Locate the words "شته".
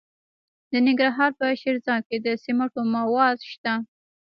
3.51-3.73